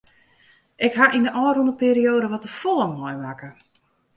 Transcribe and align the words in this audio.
Ik 0.85 0.93
ha 0.99 1.05
yn 1.15 1.25
de 1.27 1.31
ôfrûne 1.43 1.73
perioade 1.83 2.27
wat 2.31 2.43
te 2.45 2.49
folle 2.59 2.87
meimakke. 2.99 3.49